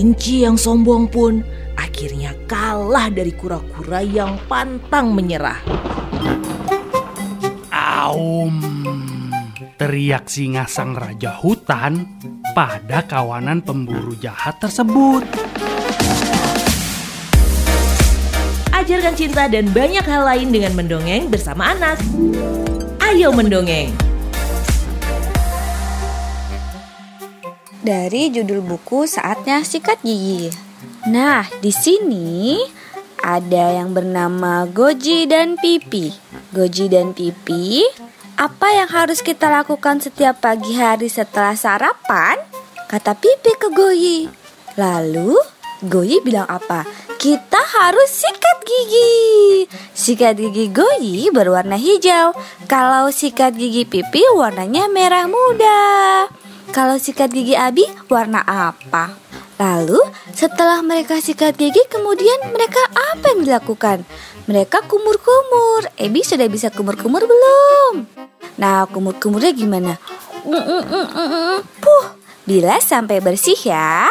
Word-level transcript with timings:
Kelinci 0.00 0.48
yang 0.48 0.56
sombong 0.56 1.12
pun 1.12 1.44
akhirnya 1.76 2.32
kalah 2.48 3.12
dari 3.12 3.36
kura-kura 3.36 4.00
yang 4.00 4.40
pantang 4.48 5.12
menyerah. 5.12 5.60
Aum, 7.68 8.64
teriak 9.76 10.24
singa 10.24 10.64
sang 10.64 10.96
raja 10.96 11.36
hutan 11.36 12.16
pada 12.56 13.04
kawanan 13.04 13.60
pemburu 13.60 14.16
jahat 14.16 14.56
tersebut. 14.56 15.20
Ajarkan 18.72 19.12
cinta 19.20 19.52
dan 19.52 19.68
banyak 19.68 20.08
hal 20.08 20.24
lain 20.24 20.48
dengan 20.48 20.80
mendongeng 20.80 21.28
bersama 21.28 21.76
anak. 21.76 22.00
Ayo 23.04 23.36
mendongeng. 23.36 23.92
Dari 27.80 28.28
judul 28.28 28.60
buku 28.60 29.08
Saatnya 29.08 29.64
Sikat 29.64 30.04
Gigi. 30.04 30.52
Nah, 31.08 31.48
di 31.64 31.72
sini 31.72 32.60
ada 33.24 33.72
yang 33.72 33.96
bernama 33.96 34.68
Goji 34.68 35.24
dan 35.24 35.56
Pipi. 35.56 36.12
Goji 36.52 36.92
dan 36.92 37.16
Pipi, 37.16 37.80
apa 38.36 38.68
yang 38.76 38.84
harus 38.92 39.24
kita 39.24 39.48
lakukan 39.48 39.96
setiap 39.96 40.44
pagi 40.44 40.76
hari 40.76 41.08
setelah 41.08 41.56
sarapan? 41.56 42.36
Kata 42.84 43.16
Pipi 43.16 43.52
ke 43.56 43.72
Goyi. 43.72 44.28
Lalu 44.76 45.40
Goyi 45.80 46.20
bilang 46.20 46.52
apa? 46.52 46.84
Kita 47.16 47.64
harus 47.80 48.12
sikat 48.12 48.60
gigi. 48.60 49.64
Sikat 49.96 50.36
gigi 50.36 50.68
Goyi 50.68 51.32
berwarna 51.32 51.80
hijau. 51.80 52.36
Kalau 52.68 53.08
sikat 53.08 53.56
gigi 53.56 53.88
Pipi 53.88 54.20
warnanya 54.36 54.84
merah 54.92 55.24
muda. 55.24 55.80
Kalau 56.70 57.02
sikat 57.02 57.34
gigi 57.34 57.58
Abi 57.58 57.82
warna 58.06 58.46
apa? 58.46 59.10
Lalu 59.58 59.98
setelah 60.30 60.78
mereka 60.86 61.18
sikat 61.18 61.58
gigi 61.58 61.82
kemudian 61.90 62.54
mereka 62.54 62.78
apa 62.94 63.34
yang 63.34 63.42
dilakukan? 63.42 64.06
Mereka 64.46 64.86
kumur-kumur. 64.86 65.90
Ebi 65.98 66.22
sudah 66.22 66.46
bisa 66.46 66.70
kumur-kumur 66.70 67.26
belum? 67.26 68.06
Nah 68.62 68.86
kumur-kumurnya 68.86 69.50
gimana? 69.50 69.98
Puh, 71.82 72.04
bila 72.46 72.78
sampai 72.78 73.18
bersih 73.18 73.58
ya. 73.58 74.06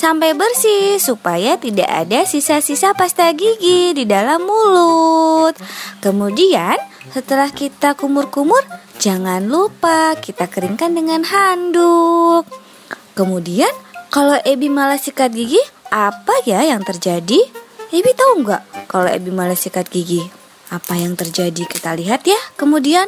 Sampai 0.00 0.32
bersih 0.32 0.96
supaya 0.96 1.60
tidak 1.60 1.84
ada 1.84 2.24
sisa-sisa 2.24 2.96
pasta 2.96 3.28
gigi 3.36 3.92
di 3.92 4.08
dalam 4.08 4.48
mulut. 4.48 5.52
Kemudian 6.00 6.80
setelah 7.12 7.52
kita 7.52 7.92
kumur-kumur, 8.00 8.64
jangan 8.96 9.44
lupa 9.44 10.16
kita 10.16 10.48
keringkan 10.48 10.96
dengan 10.96 11.20
handuk. 11.20 12.48
Kemudian 13.12 13.68
kalau 14.08 14.40
Ebi 14.40 14.72
malah 14.72 14.96
sikat 14.96 15.36
gigi, 15.36 15.60
apa 15.92 16.32
ya 16.48 16.64
yang 16.64 16.80
terjadi? 16.80 17.36
Ebi 17.92 18.10
tahu 18.16 18.40
nggak 18.40 18.88
kalau 18.88 19.04
Ebi 19.12 19.28
malah 19.28 19.52
sikat 19.52 19.92
gigi? 19.92 20.24
Apa 20.72 20.96
yang 20.96 21.12
terjadi? 21.12 21.68
Kita 21.68 21.92
lihat 21.92 22.24
ya. 22.24 22.40
Kemudian, 22.56 23.04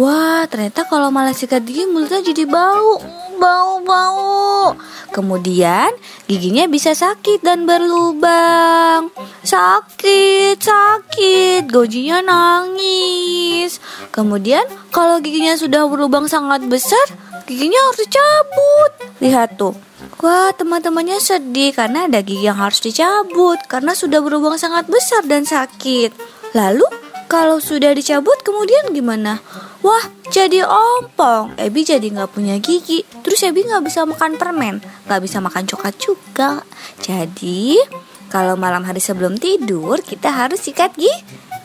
wah 0.00 0.48
ternyata 0.48 0.88
kalau 0.88 1.12
malah 1.12 1.36
sikat 1.36 1.60
gigi 1.68 1.84
mulutnya 1.84 2.24
jadi 2.24 2.48
bau, 2.48 3.04
bau, 3.42 3.82
bau. 3.82 4.78
Kemudian 5.10 5.90
giginya 6.30 6.70
bisa 6.70 6.94
sakit 6.94 7.42
dan 7.42 7.66
berlubang. 7.66 9.10
Sakit, 9.42 10.62
sakit. 10.62 11.66
Gojinya 11.66 12.22
nangis. 12.22 13.82
Kemudian 14.14 14.62
kalau 14.94 15.18
giginya 15.18 15.58
sudah 15.58 15.90
berlubang 15.90 16.30
sangat 16.30 16.62
besar, 16.70 17.10
giginya 17.50 17.82
harus 17.90 17.98
dicabut. 18.06 18.90
Lihat 19.18 19.58
tuh. 19.58 19.74
Wah, 20.22 20.54
teman-temannya 20.54 21.18
sedih 21.18 21.74
karena 21.74 22.06
ada 22.06 22.22
gigi 22.22 22.46
yang 22.46 22.58
harus 22.58 22.78
dicabut 22.78 23.58
karena 23.66 23.90
sudah 23.90 24.22
berlubang 24.22 24.54
sangat 24.54 24.86
besar 24.86 25.26
dan 25.26 25.42
sakit. 25.42 26.14
Lalu, 26.54 26.86
kalau 27.26 27.58
sudah 27.58 27.90
dicabut 27.90 28.38
kemudian 28.46 28.94
gimana? 28.94 29.42
Wah, 29.82 30.04
jadi 30.30 30.62
ompong. 30.62 31.58
Ebi 31.58 31.82
jadi 31.82 32.06
nggak 32.06 32.38
punya 32.38 32.54
gigi. 32.62 33.02
Terus 33.26 33.42
Ebi 33.42 33.66
nggak 33.66 33.82
bisa 33.82 34.06
makan 34.06 34.38
permen, 34.38 34.78
nggak 35.10 35.20
bisa 35.22 35.42
makan 35.42 35.66
coklat 35.66 35.98
juga. 35.98 36.62
Jadi, 37.02 37.82
kalau 38.30 38.54
malam 38.54 38.86
hari 38.86 39.02
sebelum 39.02 39.36
tidur 39.42 39.98
kita 39.98 40.30
harus 40.30 40.62
sikat 40.62 40.94
gigi. 40.94 41.10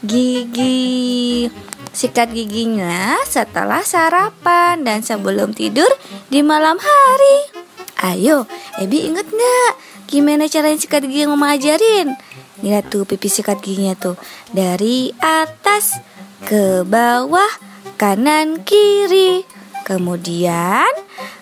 Gigi. 0.02 1.46
Sikat 1.94 2.30
giginya 2.34 3.18
setelah 3.26 3.82
sarapan 3.82 4.82
dan 4.82 5.02
sebelum 5.06 5.54
tidur 5.54 5.90
di 6.30 6.42
malam 6.42 6.78
hari. 6.78 7.38
Ayo, 8.02 8.50
Ebi 8.82 9.10
inget 9.10 9.30
nggak 9.30 9.74
gimana 10.10 10.50
caranya 10.50 10.78
sikat 10.82 11.06
gigi 11.06 11.26
yang 11.26 11.38
mama 11.38 11.54
ajarin? 11.54 12.18
Lihat 12.66 12.90
tuh 12.90 13.06
pipi 13.06 13.30
sikat 13.30 13.62
giginya 13.62 13.94
tuh 13.94 14.18
dari 14.50 15.14
atas 15.22 15.98
ke 16.46 16.82
bawah 16.86 17.67
kanan 17.98 18.62
kiri. 18.62 19.42
Kemudian 19.82 20.94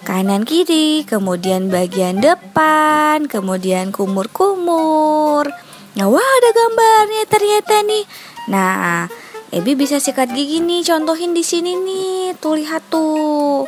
kanan 0.08 0.48
kiri, 0.48 1.04
kemudian 1.04 1.68
bagian 1.68 2.24
depan, 2.24 3.28
kemudian 3.28 3.92
kumur-kumur. 3.92 5.52
Nah, 6.00 6.08
wah 6.08 6.24
ada 6.24 6.50
gambarnya 6.56 7.24
ternyata 7.28 7.76
nih. 7.84 8.06
Nah, 8.48 9.12
Ebi 9.52 9.76
bisa 9.76 10.00
sikat 10.00 10.32
gigi 10.32 10.64
nih, 10.64 10.84
contohin 10.88 11.36
di 11.36 11.44
sini 11.44 11.76
nih. 11.76 12.36
Tuh 12.40 12.56
lihat 12.60 12.88
tuh. 12.88 13.68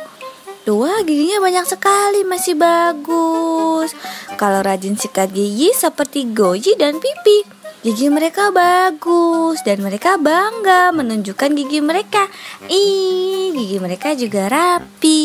Dua 0.68 1.00
giginya 1.00 1.40
banyak 1.40 1.64
sekali 1.64 2.28
masih 2.28 2.56
bagus. 2.56 3.96
Kalau 4.36 4.60
rajin 4.60 5.00
sikat 5.00 5.32
gigi 5.32 5.72
seperti 5.72 6.28
Goji 6.28 6.76
dan 6.76 7.00
Pipi, 7.00 7.57
gigi 7.82 8.10
mereka 8.10 8.50
bagus 8.50 9.62
dan 9.62 9.78
mereka 9.78 10.18
bangga 10.18 10.90
menunjukkan 10.90 11.50
gigi 11.54 11.78
mereka. 11.78 12.26
Ih, 12.66 13.54
gigi 13.54 13.78
mereka 13.78 14.18
juga 14.18 14.50
rapi. 14.50 15.22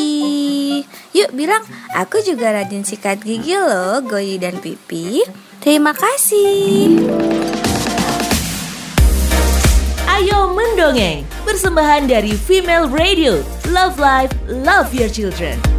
Yuk 1.18 1.34
bilang, 1.34 1.66
aku 1.97 2.22
juga 2.22 2.53
rajin 2.53 2.86
sikat 2.86 3.25
gigi 3.25 3.58
loh, 3.58 4.02
Goji 4.06 4.38
dan 4.38 4.62
Pipi. 4.62 5.25
Terima 5.64 5.96
kasih. 5.97 7.02
Ayo 10.14 10.53
mendongeng, 10.53 11.25
persembahan 11.41 12.06
dari 12.06 12.38
Female 12.38 12.85
Radio. 12.94 13.41
Love 13.74 13.97
Life, 13.97 14.34
Love 14.46 14.94
Your 14.94 15.09
Children. 15.09 15.72